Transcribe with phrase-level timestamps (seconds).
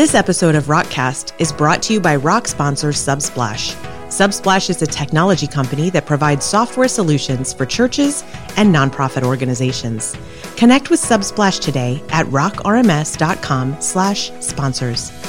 [0.00, 3.74] This episode of Rockcast is brought to you by rock sponsor Subsplash.
[4.06, 8.24] Subsplash is a technology company that provides software solutions for churches
[8.56, 10.16] and nonprofit organizations.
[10.56, 15.19] Connect with Subsplash today at rockrms.com/sponsors.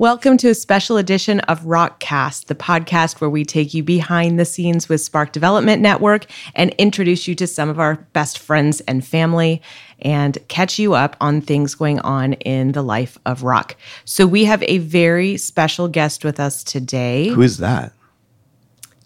[0.00, 4.44] Welcome to a special edition of Rockcast, the podcast where we take you behind the
[4.44, 9.04] scenes with Spark Development Network and introduce you to some of our best friends and
[9.04, 9.60] family
[9.98, 13.74] and catch you up on things going on in the life of rock.
[14.04, 17.30] So we have a very special guest with us today.
[17.30, 17.92] Who is that?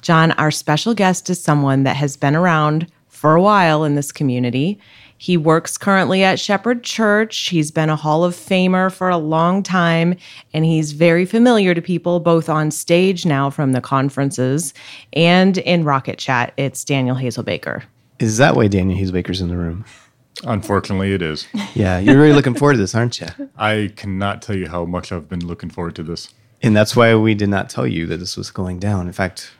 [0.02, 4.12] John, our special guest is someone that has been around for a while in this
[4.12, 4.78] community.
[5.22, 7.48] He works currently at Shepherd Church.
[7.50, 10.16] He's been a Hall of Famer for a long time,
[10.52, 14.74] and he's very familiar to people both on stage now from the conferences
[15.12, 16.52] and in Rocket Chat.
[16.56, 17.84] It's Daniel Hazelbaker.
[18.18, 19.84] Is that why Daniel Hazelbaker's in the room?
[20.42, 21.46] Unfortunately, it is.
[21.74, 23.28] Yeah, you're really looking forward to this, aren't you?
[23.56, 26.34] I cannot tell you how much I've been looking forward to this.
[26.62, 29.06] And that's why we did not tell you that this was going down.
[29.06, 29.52] In fact,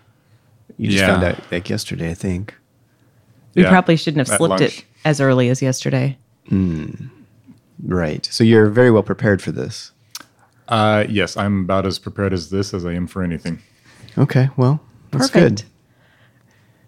[0.77, 1.07] you just Yeah.
[1.07, 2.53] found out like yesterday, I think.
[3.55, 4.63] We Yeah, probably shouldn't have at slipped lunch.
[4.79, 6.17] it as early as yesterday.
[7.85, 8.27] Right.
[8.31, 9.93] So you're very well prepared for this.
[10.69, 13.59] Uh, yes, I'm about as prepared as this as I am for anything.
[14.17, 15.63] Okay, well, that's Perfect.
[15.63, 15.65] good.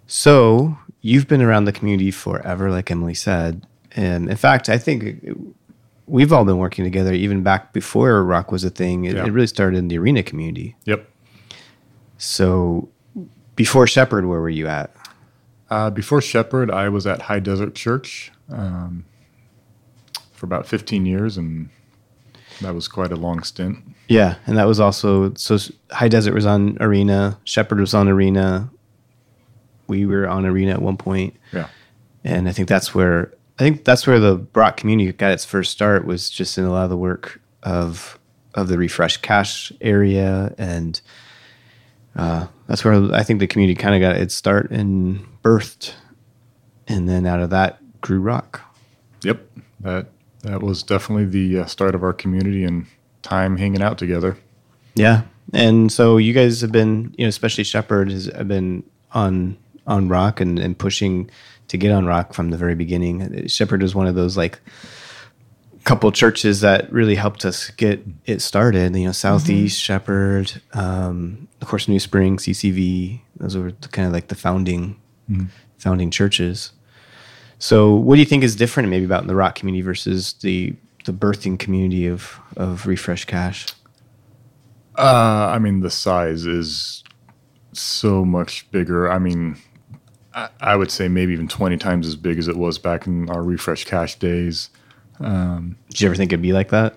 [0.07, 3.67] So you've been around the community forever, like Emily said.
[3.97, 5.27] And in fact, I think
[6.07, 9.05] we've all been working together even back before rock was a thing.
[9.07, 9.25] It, Yeah.
[9.27, 10.77] it really started in the arena community.
[10.85, 11.09] Yep.
[12.19, 12.89] So
[13.57, 14.95] before Shepherd, where were you at?
[15.71, 19.05] Uh, before Shepherd, I was at High Desert Church um,
[20.33, 21.71] for about 15 years, and
[22.61, 23.79] that was quite a long stint.
[24.09, 25.57] Yeah, and that was also so
[25.91, 28.71] High Desert was on Arena, Shepherd was on Arena.
[29.87, 31.69] We were on Arena at one point, Yeah.
[32.23, 35.71] and I think that's where I think that's where the Brock community got its first
[35.73, 38.19] start was just in a lot of the work of
[38.55, 41.01] of the refresh cache area, and
[42.17, 45.93] uh, that's where I think the community kind of got its start and birthed,
[46.89, 48.63] and then out of that grew rock.
[49.23, 49.47] Yep.
[49.81, 50.07] That
[50.43, 52.87] that was definitely the uh, start of our community and
[53.23, 54.37] time hanging out together.
[54.95, 55.23] Yeah,
[55.53, 59.57] and so you guys have been, you know, especially Shepherd has been on
[59.87, 61.31] on rock and, and pushing
[61.69, 63.47] to get on rock from the very beginning.
[63.49, 64.61] Shepherd was one of those like
[65.85, 68.97] couple churches that really helped us get it started.
[68.97, 73.21] You know, Southeast Shepherd, um, of course, New Spring, CCV.
[73.37, 74.97] Those were kind of like the founding
[75.79, 76.73] founding churches.
[77.59, 80.75] So, what do you think is different, maybe about the rock community versus the
[81.05, 83.67] the birthing community of of Refresh Cache?
[84.97, 87.03] Uh, I mean, the size is
[87.73, 89.11] so much bigger.
[89.11, 89.57] I mean,
[90.35, 93.29] I, I would say maybe even 20 times as big as it was back in
[93.31, 94.71] our refresh Cache days.
[95.21, 96.97] Did you ever think it'd be like that?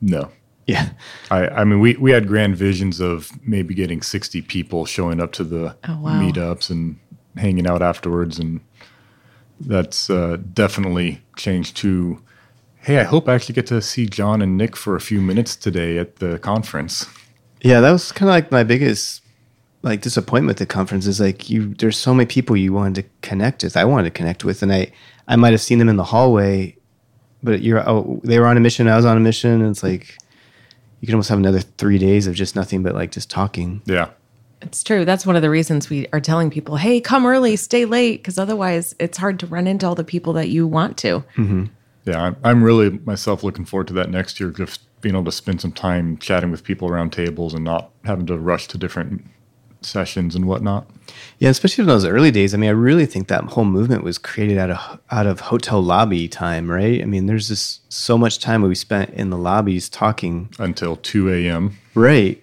[0.00, 0.30] No.
[0.68, 0.90] Yeah.
[1.32, 5.32] I, I mean, we, we had grand visions of maybe getting 60 people showing up
[5.32, 6.20] to the Oh, wow.
[6.22, 6.98] meetups and
[7.36, 8.38] hanging out afterwards.
[8.38, 8.60] And
[9.60, 12.20] that's uh, definitely changed to,
[12.80, 15.56] hey, I hope I actually get to see John and Nick for a few minutes
[15.56, 17.06] today at the conference.
[17.62, 19.22] Yeah, that was kind of like my biggest
[19.82, 23.08] like disappointment at the conference is like you there's so many people you wanted to
[23.20, 23.76] connect with.
[23.76, 24.92] I wanted to connect with and I
[25.28, 26.76] I might have seen them in the hallway,
[27.42, 29.82] but you're oh they were on a mission, I was on a mission, and it's
[29.82, 30.16] like
[31.00, 33.82] you can almost have another 3 days of just nothing but like just talking.
[33.86, 34.10] Yeah.
[34.62, 35.04] It's true.
[35.04, 38.38] That's one of the reasons we are telling people, hey, come early, stay late, because
[38.38, 41.24] otherwise it's hard to run into all the people that you want to.
[41.36, 41.64] Mm-hmm.
[42.04, 45.32] Yeah, I'm, I'm really myself looking forward to that next year, just being able to
[45.32, 49.24] spend some time chatting with people around tables and not having to rush to different
[49.84, 50.88] sessions and whatnot.
[51.38, 52.54] Yeah, especially in those early days.
[52.54, 55.82] I mean, I really think that whole movement was created out of out of hotel
[55.82, 57.02] lobby time, right?
[57.02, 61.32] I mean, there's just so much time we spent in the lobbies talking Until 2
[61.32, 61.76] a.m.
[61.94, 62.42] Right.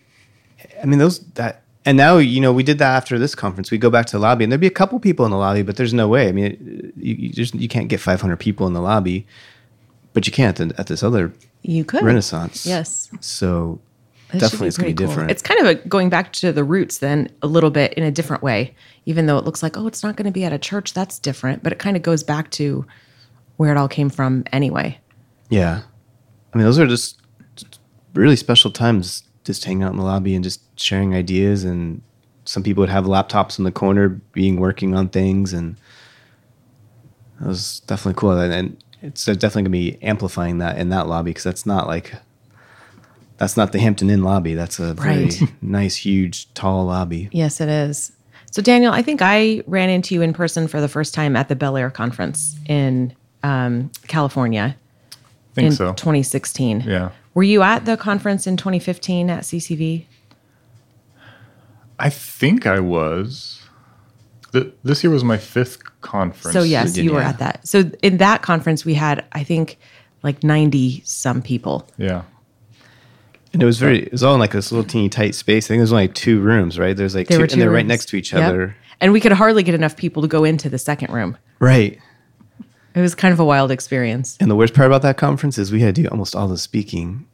[0.82, 3.72] I mean, those that, and now you know we did that after this conference.
[3.72, 5.64] We go back to the lobby, and there'd be a couple people in the lobby,
[5.64, 6.28] but there's no way.
[6.30, 6.60] I mean, it,
[6.96, 9.26] you you, just, you can't get 500 people in the lobby,
[10.14, 11.34] but you can't at, this other
[11.64, 12.04] You could.
[12.04, 12.66] Renaissance.
[12.66, 13.10] Yes.
[13.22, 13.80] So
[14.32, 15.08] That definitely, it's gonna be cool.
[15.08, 15.32] different.
[15.32, 18.12] It's kind of a, going back to the roots then a little bit in a
[18.12, 18.76] different way,
[19.06, 20.94] even though it looks like, oh, it's not going to be at a church.
[20.94, 21.64] That's different.
[21.64, 22.86] But it kind of goes back to
[23.58, 25.00] where it all came from anyway.
[25.50, 25.82] yeah.
[26.54, 27.22] I mean, those are just
[28.16, 31.64] really special times, just hanging out in the lobby and just sharing ideas.
[31.64, 32.02] And
[32.46, 35.76] some people would have laptops in the corner, being working on things, and
[37.40, 38.32] that was definitely cool.
[38.38, 42.14] And, and it's definitely gonna be amplifying that in that lobby because that's not like
[43.38, 44.54] That's not the Hampton Inn lobby.
[44.54, 45.42] That's a very Right.
[45.62, 47.30] nice, huge, tall lobby.
[47.32, 48.12] Yes, it is.
[48.52, 51.48] So, Daniel, I think I ran into you in person for the first time at
[51.48, 54.76] the Bel Air conference in um, California
[55.14, 55.94] I think in so.
[55.94, 56.82] 2016.
[56.82, 57.12] Yeah.
[57.34, 60.06] Were you at the conference in 2015 at CCV?
[61.98, 63.62] I think I was.
[64.52, 66.54] Th- this year was my fifth conference.
[66.54, 67.30] So, yes, you were Virginia.
[67.30, 67.68] at that.
[67.68, 69.78] So, in that conference, we had, I think,
[70.24, 71.88] like 90 some people.
[71.98, 72.24] Yeah.
[73.54, 75.66] And it was very, it was all in like this little teeny tight space.
[75.66, 76.96] I think there's only two rooms, right?
[76.96, 78.44] There's like There two, two and they're right next to each Yep.
[78.44, 78.76] other.
[79.02, 81.38] And we could hardly get enough people to go into the second room.
[81.60, 82.00] Right.
[82.96, 84.38] It was kind of a wild experience.
[84.40, 86.58] And the worst part about that conference is we had to do almost all the
[86.58, 87.28] speaking.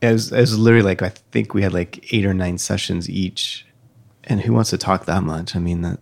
[0.00, 3.08] It was, it was literally like, I think we had like eight or nine sessions
[3.08, 3.64] each.
[4.24, 5.54] And who wants to talk that much?
[5.54, 6.00] I mean, that,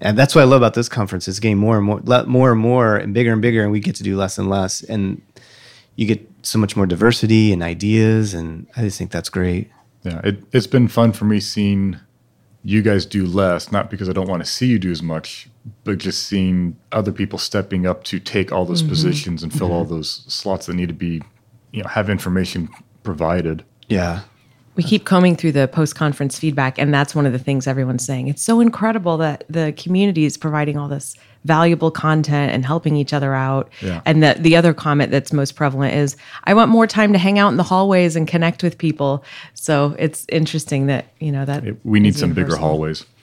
[0.00, 1.26] and that's what I love about this conference.
[1.26, 3.80] It's getting more and more, le- more and more and bigger and bigger, and we
[3.80, 4.82] get to do less and less.
[4.82, 5.20] And
[5.96, 8.34] you get so much more diversity and ideas.
[8.34, 9.70] And I just think that's great.
[10.02, 10.20] Yeah.
[10.22, 11.98] It, it's been fun for me seeing
[12.64, 15.48] you guys do less, not because I don't want to see you do as much,
[15.84, 18.88] but just seeing other people stepping up to take all those mm-hmm.
[18.88, 21.22] positions and fill all those slots that need to be,
[21.72, 22.70] you know, have information
[23.02, 23.64] provided.
[23.88, 24.22] Yeah.
[24.76, 28.04] We keep combing through the post conference feedback, and that's one of the things everyone's
[28.04, 28.26] saying.
[28.28, 33.12] It's so incredible that the community is providing all this valuable content and helping each
[33.12, 33.70] other out.
[33.82, 34.00] Yeah.
[34.04, 37.38] And the, the other comment that's most prevalent is, I want more time to hang
[37.38, 39.22] out in the hallways and connect with people.
[39.52, 43.04] So it's interesting that, you know, that It- we need is some bigger hallways.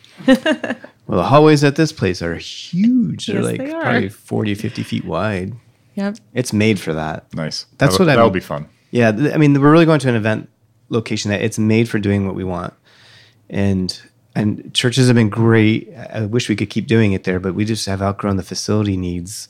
[1.08, 3.26] Well, the hallways at this place are huge.
[3.26, 3.82] They're Yes, like they are.
[3.82, 5.54] probably 40, 50 feet wide.
[5.96, 6.18] Yep.
[6.34, 7.26] It's made for that.
[7.34, 7.66] Nice.
[7.80, 8.34] That's That'll- what I That'll mean.
[8.36, 8.70] be fun.
[8.92, 10.48] Yeah, I mean, we're really going to an event
[10.92, 12.74] location that it's made for doing what we want,
[13.50, 14.02] and
[14.36, 15.92] and churches have been great.
[15.96, 18.96] I wish we could keep doing it there, but we just have outgrown the facility
[18.96, 19.50] needs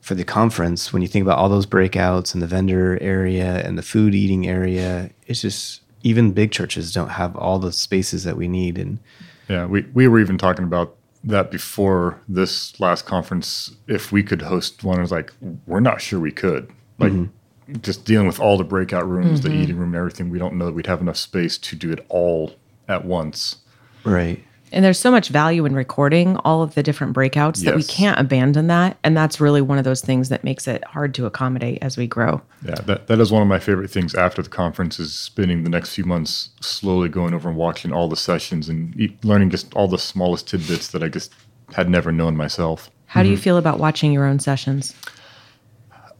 [0.00, 0.92] for the conference.
[0.92, 4.46] When you think about all those breakouts and the vendor area and the food eating
[4.46, 8.78] area, it's just even big churches don't have all the spaces that we need.
[8.78, 9.00] And
[9.48, 13.74] Yeah, we, we were even talking about that before this last conference.
[13.88, 15.32] If we could host one, I was like,
[15.66, 16.70] we're not sure we could.
[16.98, 17.35] Like, mm-hmm.
[17.82, 20.66] Just dealing with all the breakout rooms, the eating room, and everything, we don't know
[20.66, 22.54] that we'd have enough space to do it all
[22.88, 23.56] at once.
[24.04, 27.82] right, And there's so much value in recording all of the different breakouts that we
[27.82, 28.96] can't abandon that.
[29.02, 32.06] And that's really one of those things that makes it hard to accommodate as we
[32.06, 32.40] grow.
[32.64, 35.70] Yeah, that, that is one of my favorite things after the conference is spending the
[35.70, 39.74] next few months slowly going over and watching all the sessions and e- learning just
[39.74, 41.32] all the smallest tidbits that I just
[41.74, 42.90] had never known myself.
[43.06, 44.94] How do you feel about watching your own sessions?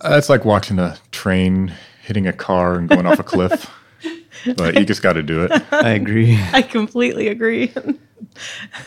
[0.00, 0.96] Uh, it's like watching a
[1.26, 1.74] train
[2.04, 3.68] hitting a car and going off a cliff,
[4.56, 5.50] but you just got to do it.
[5.72, 6.38] I agree.
[6.52, 7.74] I completely agree.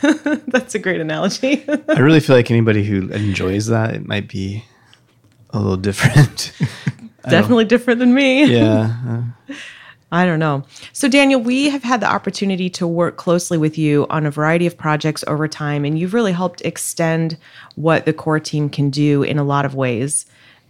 [0.00, 1.66] That's a great analogy.
[1.68, 4.64] I really feel like anybody who enjoys that, it might be
[5.50, 6.52] a little different.
[7.28, 8.46] Definitely different than me.
[8.46, 9.24] yeah.
[10.10, 10.64] I don't know.
[10.94, 14.66] So, Daniel, we have had the opportunity to work closely with you on a variety
[14.66, 17.36] of projects over time, and you've really helped extend
[17.74, 20.24] what the core team can do in a lot of ways.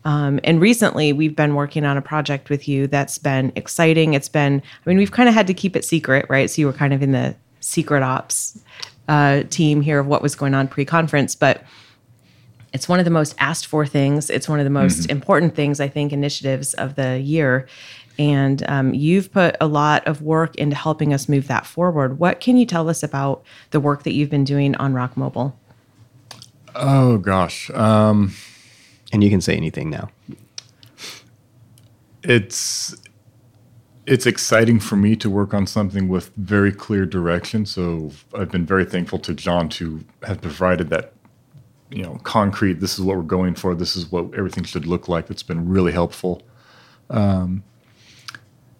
[0.04, 4.14] Um, and recently, we've been working on a project with you that's been exciting.
[4.14, 6.50] It's been, I mean, we've kind of had to keep it secret, right?
[6.50, 8.58] So, you were kind of in the secret ops
[9.08, 11.64] uh, team here of what was going on pre conference, but
[12.72, 14.30] it's one of the most asked for things.
[14.30, 17.66] It's one of the most important things, I think, initiatives of the year.
[18.18, 22.18] And um, you've put a lot of work into helping us move that forward.
[22.18, 25.58] What can you tell us about the work that you've been doing on Rock Mobile?
[26.74, 28.32] Oh gosh, um,
[29.12, 30.10] And you can say anything now.
[32.22, 32.94] it's
[34.06, 37.64] it's exciting for me to work on something with very clear direction.
[37.64, 41.12] So I've been very thankful to John to have provided that,
[41.90, 42.80] you know, concrete.
[42.80, 43.74] This is what we're going for.
[43.74, 45.30] This is what everything should look like.
[45.30, 46.42] It's been really helpful.
[47.08, 47.62] Um,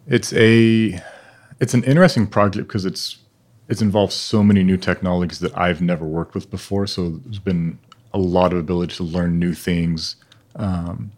[0.06, 1.00] it's a
[1.60, 3.18] it's an interesting project because it's
[3.68, 6.86] it's involved so many new technologies that I've never worked with before.
[6.88, 7.78] So there's been
[8.12, 10.16] a lot of ability to learn new things,
[10.56, 11.12] um,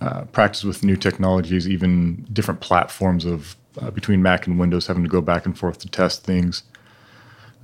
[0.00, 5.02] uh, practice with new technologies, even different platforms of uh, between Mac and Windows, having
[5.02, 6.62] to go back and forth to test things.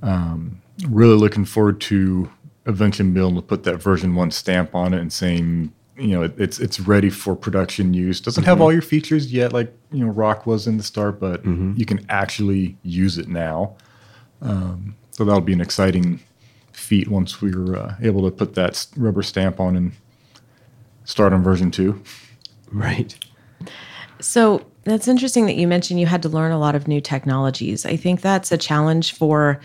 [0.01, 2.29] Um, really looking forward to
[2.65, 6.23] eventually being able to put that version one stamp on it and saying, you know,
[6.23, 8.19] it, it's it's ready for production use.
[8.19, 11.45] Doesn't have all your features yet, like you know, Rock was in the start, but
[11.77, 13.75] you can actually use it now.
[14.41, 16.21] Um, so that'll be an exciting
[16.73, 19.91] feat once we're uh, able to put that rubber stamp on and
[21.05, 22.01] start on version two.
[22.71, 23.17] Right.
[24.19, 27.85] So that's interesting that you mentioned you had to learn a lot of new technologies.
[27.85, 29.59] I think that's a challenge for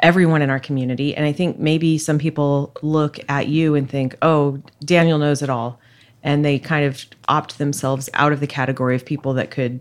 [0.00, 1.14] everyone in our community.
[1.14, 5.50] And I think maybe some people look at you and think, oh, Daniel knows it
[5.50, 5.78] all.
[6.22, 9.80] And they kind of opt themselves out of the category of people that could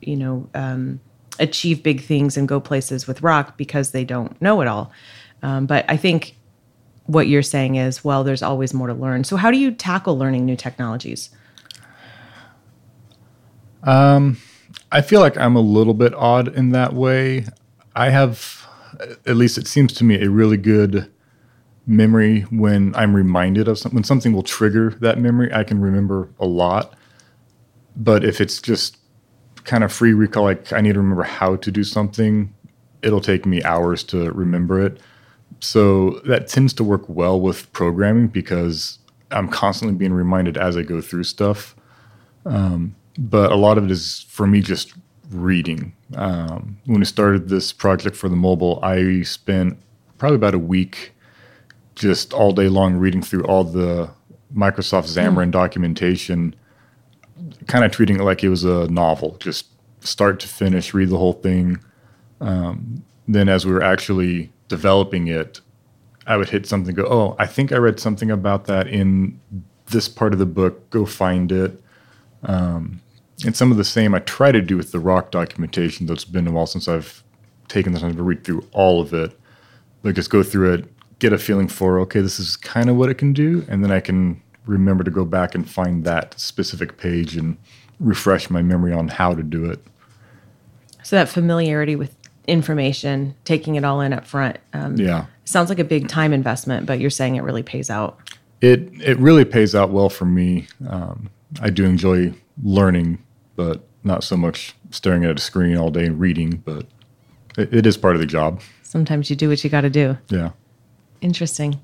[0.00, 1.00] you know, um,
[1.38, 4.90] achieve big things and go places with rock because they don't know it all.
[5.46, 6.34] Um, but I think
[7.04, 9.22] what you're saying is, well, there's always more to learn.
[9.22, 11.30] So, how do you tackle learning new technologies?
[14.90, 17.46] I feel like I'm a little bit odd in that way.
[17.94, 18.66] I have,
[19.24, 21.12] at least it seems to me, a really good
[21.86, 23.94] memory when I'm reminded of something.
[23.94, 26.94] When something will trigger that memory, I can remember a lot.
[27.94, 28.96] But if it's just
[29.62, 32.52] kind of free recall, like I need to remember how to do something,
[33.00, 34.98] it'll take me hours to remember it.
[35.60, 38.98] So that tends to work well with programming because
[39.30, 41.74] I'm constantly being reminded as I go through stuff
[43.18, 44.94] but a lot of it is for me just
[45.30, 45.94] reading.
[46.14, 49.78] Um, when I started this project for the mobile, I spent
[50.18, 51.12] probably about a week
[51.94, 54.10] just all day long reading through all the
[54.54, 56.54] Microsoft Xamarin documentation,
[57.66, 59.66] kind of treating it like it was a novel, just
[60.00, 61.78] start to finish, read the whole thing.
[62.40, 65.60] Um, then, as we were actually developing it,
[66.26, 69.40] I would hit something, go, oh, I think I read something about that in
[69.86, 70.90] this part of the book.
[70.90, 71.80] Go find it
[72.46, 73.00] um,
[73.44, 76.24] and some of the same I try to do with the rock documentation, though it's
[76.24, 77.22] been a while since I've
[77.68, 79.38] taken the time to read through all of it.
[80.02, 83.10] Like just go through it, get a feeling for okay, this is kind of what
[83.10, 86.96] it can do, and then I can remember to go back and find that specific
[86.96, 87.56] page and
[87.98, 89.80] refresh my memory on how to do it.
[91.02, 92.15] So, that familiarity with
[92.46, 95.26] information, taking it all in up front, um, Yeah.
[95.44, 98.18] sounds like a big time investment, but you're saying it really pays out.
[98.60, 100.66] It it really pays out well for me.
[100.88, 101.28] Um,
[101.60, 103.18] I do enjoy learning,
[103.54, 106.62] but not so much staring at a screen all day and reading.
[106.64, 106.86] But
[107.58, 108.60] it, it is part of the job.
[108.82, 110.16] Sometimes you do what you got to do.
[110.30, 110.50] Yeah.
[111.20, 111.80] Interesting.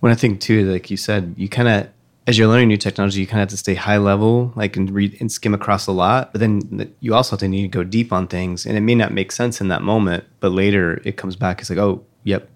[0.00, 1.88] When I think too, like you said, you kind of
[2.28, 4.90] as you're learning new technology, you kind of have to stay high level, like and
[4.90, 6.30] read and skim across a lot.
[6.30, 8.94] But then you also have to need to go deep on things, and it may
[8.94, 11.60] not make sense in that moment, but later it comes back.
[11.60, 12.50] It's like, oh, yep,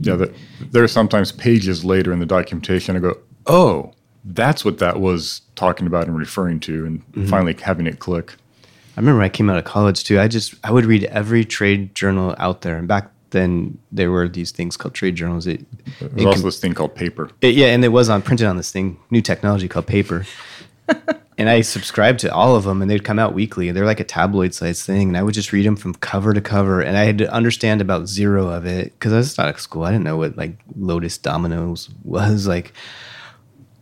[0.00, 0.34] Yeah, the,
[0.70, 3.92] there are sometimes pages later in the documentation I go, oh,
[4.24, 7.26] that's what that was talking about and referring to, and mm-hmm.
[7.26, 8.34] finally having it click.
[8.96, 10.18] I remember I came out of college too.
[10.18, 14.28] I just I would read every trade journal out there, and back then there were
[14.28, 15.46] these things called trade journals.
[15.46, 15.64] It,
[16.00, 17.30] There's it also com- this thing called paper.
[17.40, 20.26] it- yeah, and it was on printed on this thing, new technology called paper.
[21.38, 23.68] and I subscribed to all of them, and they'd come out weekly.
[23.68, 26.32] And they're like a tabloid size thing, and I would just read them from cover
[26.34, 29.48] to cover, and I had to understand about zero of it because I was out
[29.48, 29.84] of school.
[29.84, 32.72] I didn't know what like Lotus Dominoes was like,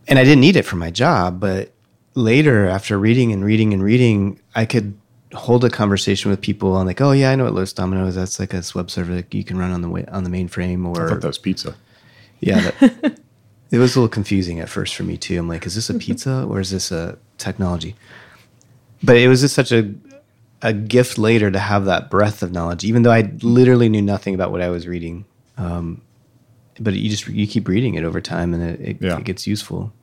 [0.07, 1.39] and I didn't need it for my job.
[1.39, 1.71] But
[2.15, 4.98] later, after reading and reading and reading, I could
[5.33, 8.15] hold a conversation with people on like, oh yeah, I know what Lotus Domino is.
[8.15, 10.85] That's like a web server that you can run on the way, on the mainframe
[10.87, 11.75] Or I or thought that was pizza.
[12.39, 13.19] yeah, that,
[13.71, 15.37] it was a little confusing at first for me too.
[15.37, 17.95] I'm like, is this a pizza or is this a technology?
[19.03, 19.93] But it was just such a
[20.61, 24.35] a gift later to have that breadth of knowledge, even though I literally knew nothing
[24.35, 25.23] about what I was reading.
[25.57, 26.01] Um,
[26.81, 29.17] but you just you keep reading it over time, and it, it, Yeah.
[29.17, 29.93] it gets useful.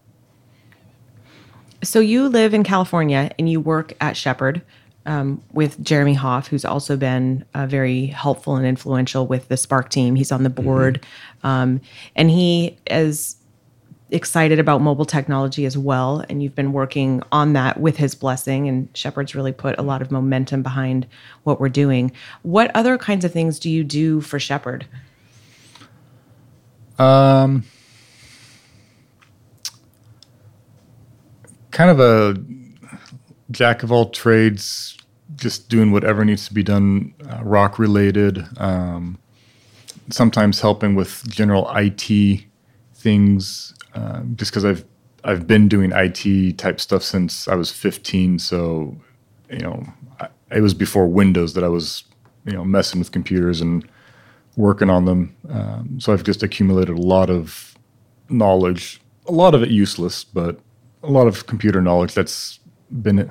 [1.82, 4.62] So you live in California and you work at Shepherd
[5.06, 9.88] um, with Jeremy Hoff, who's also been uh, very helpful and influential with the Spark
[9.88, 10.14] team.
[10.16, 11.06] He's on the board,
[11.42, 11.80] um,
[12.14, 13.36] and he is
[14.10, 16.24] excited about mobile technology as well.
[16.28, 18.68] And you've been working on that with his blessing.
[18.68, 21.06] And Shepherd's really put a lot of momentum behind
[21.42, 22.12] what we're doing.
[22.42, 24.86] What other kinds of things do you do for Shepherd?
[31.72, 32.36] Kind of a
[33.50, 34.96] jack of all trades,
[35.36, 38.44] just doing whatever needs to be done, uh, rock related.
[38.58, 39.18] Um,
[40.10, 42.44] sometimes helping with general IT
[42.94, 44.84] things, um, just because I've
[45.24, 48.38] I've been doing IT type stuff since I was 15.
[48.38, 48.96] So,
[49.50, 49.84] you know,
[50.20, 52.04] I, it was before Windows that I was,
[52.44, 53.84] you know, messing with computers and
[54.54, 55.36] working on them.
[55.50, 57.76] Um, so I've just accumulated a lot of
[58.28, 60.60] knowledge, a lot of it useless, but
[61.02, 63.30] a lot of computer knowledge that's been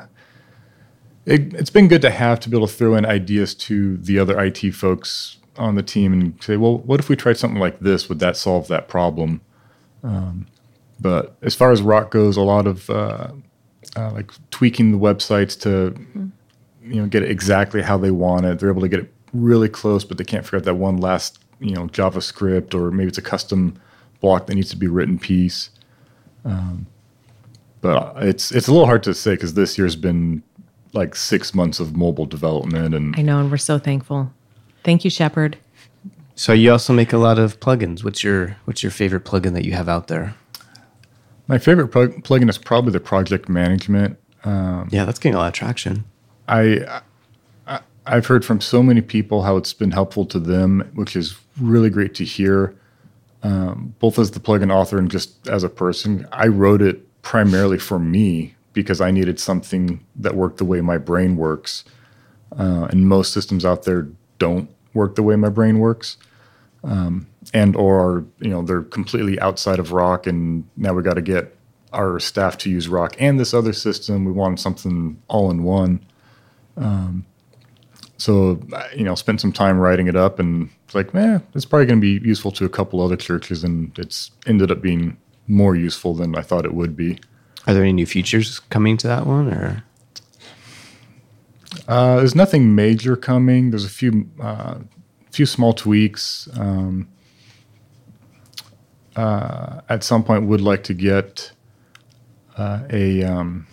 [1.26, 4.20] it, it's been good to have to be able to throw in ideas to the
[4.20, 7.80] other IT folks on the team and say, well, what if we tried something like
[7.80, 8.10] this?
[8.10, 9.42] Would that solve that problem?
[10.04, 10.48] Um,
[11.00, 13.30] but as far as rock goes, a lot of uh,
[13.96, 15.96] uh, like tweaking the websites to
[16.84, 18.60] you know get it exactly how they want it.
[18.60, 21.40] They're able to get it really close, but they can't figure out that one last
[21.60, 23.80] you know JavaScript or maybe it's a custom
[24.22, 25.70] block that needs to be written piece.
[26.44, 26.88] Um,
[27.82, 30.44] but it's it's a little hard to say because this year's been
[30.94, 34.32] like six months of mobile development and I know, and we're so thankful.
[34.84, 35.58] Thank you, Shepherd.
[36.36, 38.04] So you also make a lot of plugins.
[38.04, 40.36] What's your what's your favorite plugin that you have out there?
[41.48, 44.18] My favorite plug- plugin is probably the project management.
[44.44, 46.04] yeah, that's getting a lot of traction.
[46.48, 47.02] I,
[47.68, 51.36] I I've heard from so many people how it's been helpful to them, which is
[51.60, 52.76] really great to hear.
[53.44, 57.80] Um, both as the plugin author and just as a person, I wrote it primarily
[57.80, 61.84] for me because I needed something that worked the way my brain works,
[62.58, 66.18] uh, and most systems out there don't work the way my brain works,
[66.84, 71.22] um, and or you know they're completely outside of Rock, and now we got to
[71.22, 71.58] get
[71.92, 74.24] our staff to use Rock and this other system.
[74.24, 76.06] We want something all in one.
[76.78, 77.26] Um,
[78.18, 78.62] so
[78.96, 82.00] you know, spent some time writing it up, and it's like, man, it's probably going
[82.00, 85.18] to be useful to a couple other churches, and it's ended up being
[85.48, 87.20] more useful than I thought it would be.
[87.68, 89.84] Are there any new features coming to that one, or
[91.88, 93.70] Uh, there's nothing major coming.
[93.70, 94.80] There's a few uh,
[95.32, 96.50] few small tweaks.
[96.58, 97.08] Um,
[99.16, 101.52] uh, at some point, would like to get
[102.58, 103.68] uh, a um,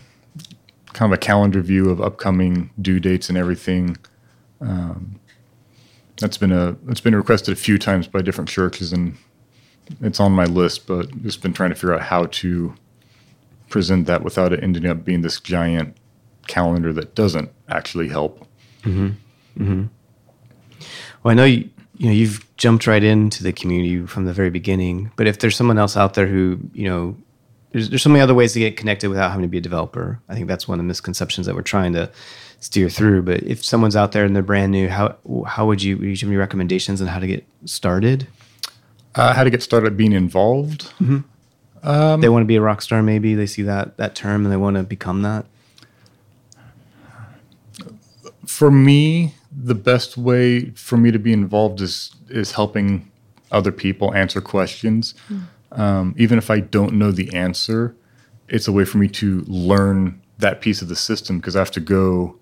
[0.92, 3.96] kind of a calendar view of upcoming due dates and everything.
[4.60, 5.20] Um,
[6.20, 9.16] that's been a that's been requested a few times by different churches, and
[10.00, 10.86] it's on my list.
[10.86, 12.74] But just been trying to figure out how to
[13.68, 15.96] present that without it ending up being this giant
[16.46, 18.46] calendar that doesn't actually help.
[18.82, 19.62] Mm-hmm.
[19.62, 19.84] Mm-hmm.
[21.22, 24.50] Well, I know you, you know you've jumped right into the community from the very
[24.50, 27.16] beginning, but if there's someone else out there who you know,
[27.70, 30.20] there's, there's so many other ways to get connected without having to be a developer.
[30.28, 32.10] I think that's one of the misconceptions that we're trying to
[32.60, 33.22] steer through.
[33.22, 36.16] But if someone's out there and they're brand new, how how would you would you
[36.16, 38.26] have any recommendations on how to get started?
[39.14, 40.92] Uh, how to get started being involved?
[42.20, 44.56] they want to be a rock star, maybe they see that that term and they
[44.56, 45.46] want to become that.
[48.46, 53.10] For me, the best way for me to be involved is is helping
[53.50, 55.14] other people answer questions.
[55.72, 57.94] Um, even if I don't know the answer,
[58.48, 61.70] it's a way for me to learn that piece of the system because I have
[61.72, 62.36] to go,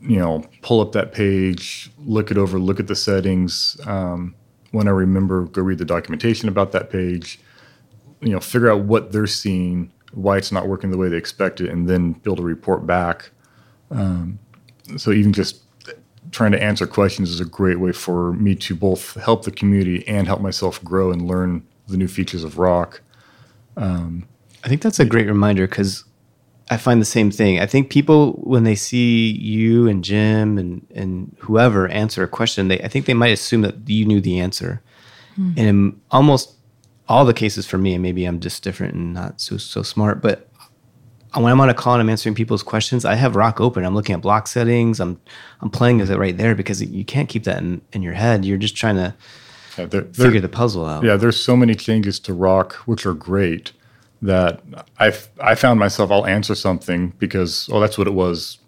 [0.00, 3.78] you know, pull up that page, look it over, look at the settings.
[3.86, 4.34] Um,
[4.72, 7.40] when I remember, go read the documentation about that page,
[8.20, 11.60] you know, figure out what they're seeing, why it's not working the way they expect
[11.60, 13.30] it, and then build a report back.
[13.90, 14.38] Um,
[14.96, 15.62] so even just
[16.32, 20.06] trying to answer questions is a great way for me to both help the community
[20.08, 23.00] and help myself grow and learn the new features of rock.
[24.64, 26.04] I think that's a great reminder because
[26.68, 27.60] I find the same thing.
[27.60, 32.68] I think people when they see you and Jim and and whoever answer a question,
[32.68, 34.82] they I think they might assume that you knew the answer.
[35.36, 35.52] Hmm.
[35.56, 36.54] And in almost
[37.08, 40.20] all the cases for me, and maybe I'm just different and not so so smart,
[40.20, 40.48] but
[41.34, 43.84] when I'm on a call and I'm answering people's questions, I have Rock open.
[43.84, 44.98] I'm looking at block settings.
[45.00, 45.20] I'm
[45.60, 48.44] I'm playing with it right there because you can't keep that in, in your head.
[48.44, 49.14] You're just trying to
[49.78, 51.04] Yeah, there- there- figure the puzzle out.
[51.04, 53.72] Yeah, there's so many changes to rock which are great
[54.22, 54.60] that
[54.98, 58.58] I I found myself I'll answer something because oh that's what it was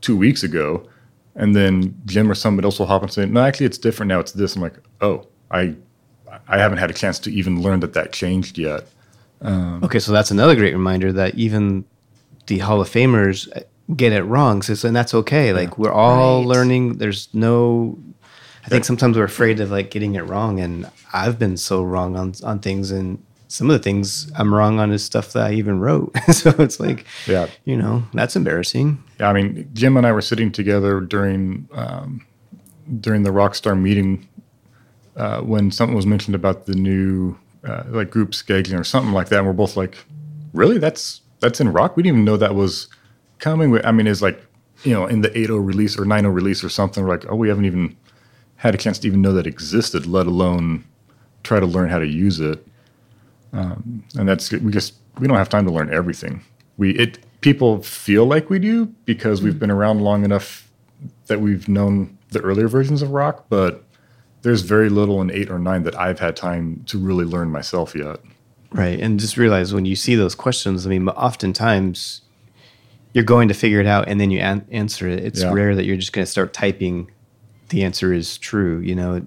[0.00, 0.88] two weeks ago,
[1.34, 4.20] and then Jim or somebody else will hop and say no actually it's different now
[4.20, 5.74] it's this I'm like oh I
[6.46, 8.86] I haven't had a chance to even learn that that changed yet.
[9.40, 11.84] Um, okay, so that's another great reminder that even
[12.48, 13.48] the Hall of Famers
[13.96, 14.62] get it wrong.
[14.62, 15.52] So, and that's okay.
[15.52, 16.46] Like we're all Right.
[16.46, 16.98] learning.
[16.98, 17.98] There's no.
[18.66, 22.16] I think sometimes we're afraid of like getting it wrong, and I've been so wrong
[22.16, 25.52] on on things, and some of the things I'm wrong on is stuff that I
[25.54, 26.12] even wrote.
[26.32, 27.48] so it's like, Yeah.
[27.64, 29.02] you know, that's embarrassing.
[29.18, 32.26] Yeah, I mean, Jim and I were sitting together during um,
[33.00, 34.28] during the Rockstar meeting
[35.16, 39.28] uh, when something was mentioned about the new uh, like group scheduling or something like
[39.30, 39.96] that, and we're both like,
[40.52, 40.78] "Really?
[40.78, 41.96] That's that's in Rock?
[41.96, 42.88] We didn't even know that was
[43.38, 44.40] coming." I mean, it's like
[44.84, 47.02] you know, in the 8.0 release or 9.0 release or something.
[47.02, 47.96] We're like, "Oh, we haven't even
[48.56, 50.84] had a chance to even know that existed, let alone
[51.42, 52.64] try to learn how to use it."
[53.52, 56.42] Um, and that's we just we don't have time to learn everything.
[56.76, 60.70] We it people feel like we do because we've been around long enough
[61.26, 63.84] that we've known the earlier versions of rock, but
[64.42, 67.94] there's very little in eight or nine that I've had time to really learn myself
[67.94, 68.20] yet.
[68.72, 69.00] Right.
[69.00, 72.20] And just realize when you see those questions, I mean, oftentimes
[73.14, 75.24] you're going to figure it out and then you an- answer it.
[75.24, 75.52] It's Yeah.
[75.52, 77.10] rare that you're just going to start typing
[77.70, 79.22] the answer is true, you know.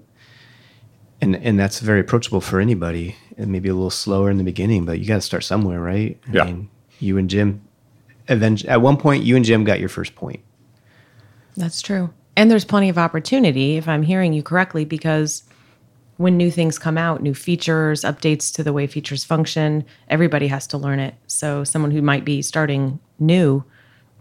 [1.22, 3.16] And and that's very approachable for anybody.
[3.38, 6.20] And maybe a little slower in the beginning, but you got to start somewhere, right?
[6.28, 6.44] I Yeah.
[6.46, 7.62] mean, you and Jim
[8.28, 10.40] eventually at one point you and Jim got your first point.
[11.58, 12.12] That's true.
[12.38, 15.44] And there's plenty of opportunity, if I'm hearing you correctly, because
[16.18, 20.66] when new things come out, new features, updates to the way features function, everybody has
[20.68, 21.16] to learn it.
[21.28, 23.64] So someone who might be starting new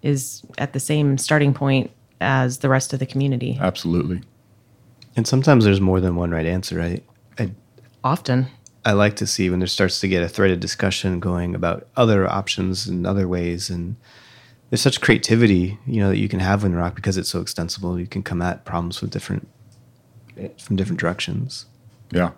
[0.03, 3.59] is at the same starting point as the rest of the community.
[3.61, 4.23] Absolutely.
[5.21, 7.05] And sometimes there's more than one right answer, right?
[7.39, 7.51] I
[8.03, 8.47] Often.
[8.87, 12.27] I like to see when there starts to get a threaded discussion going about other
[12.27, 13.97] options and other ways, and
[14.71, 18.01] there's such creativity, you know, that you can have in rock because it's so extensible.
[18.01, 19.47] You can come at problems with different
[20.57, 21.67] from different directions.
[22.11, 22.31] Yeah.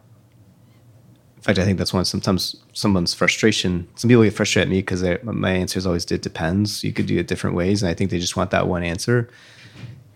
[1.36, 3.86] In fact, I think that's one sometimes someone's frustration.
[3.94, 6.82] Some people get frustrated at me because my answer is always it depends.
[6.82, 9.28] You could do it different ways, and I think they just want that one answer.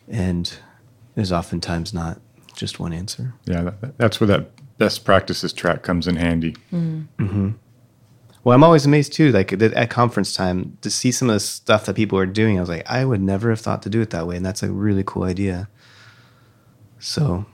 [0.08, 0.52] And
[1.14, 2.20] there's oftentimes not
[2.56, 3.34] just one answer.
[3.44, 6.56] Yeah, that, that's where that best practices track comes in handy.
[6.72, 7.52] Mm-hmm.
[8.44, 9.32] Well, I'm always amazed too.
[9.32, 12.60] Like at conference time, to see some of the stuff that people are doing, I
[12.60, 14.70] was like, I would never have thought to do it that way, and that's a
[14.70, 15.68] really cool idea.
[16.98, 17.44] So,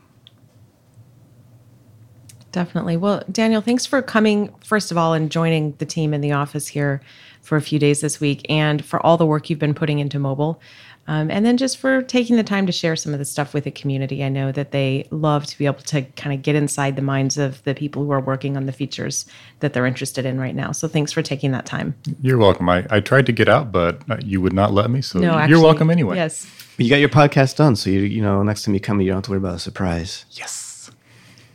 [2.52, 2.98] definitely.
[2.98, 6.68] Well, Daniel, thanks for coming first of all and joining the team in the office
[6.68, 7.00] here
[7.40, 10.18] for a few days this week, and for all the work you've been putting into
[10.18, 10.60] mobile.
[11.08, 13.64] Um, and then just for taking the time to share some of the stuff with
[13.64, 14.22] the community.
[14.22, 17.38] I know that they love to be able to kind of get inside the minds
[17.38, 19.26] of the people who are working on the features
[19.60, 20.70] that they're interested in right now.
[20.70, 21.96] So thanks for taking that time.
[22.20, 22.68] You're welcome.
[22.68, 25.02] I, I tried to get out, but uh, you would not let me.
[25.02, 26.16] So no, you're welcome anyway.
[26.16, 26.48] Yes.
[26.78, 27.74] You got your podcast done.
[27.74, 29.58] So, you, you know, next time you come, you don't have to worry about a
[29.58, 30.24] surprise.
[30.30, 30.90] Yes.